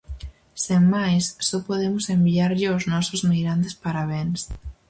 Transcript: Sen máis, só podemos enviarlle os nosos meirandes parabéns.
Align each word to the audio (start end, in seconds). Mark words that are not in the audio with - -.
Sen 0.65 0.83
máis, 0.95 1.23
só 1.47 1.57
podemos 1.69 2.05
enviarlle 2.15 2.67
os 2.77 2.83
nosos 2.91 3.21
meirandes 3.29 3.73
parabéns. 3.83 4.39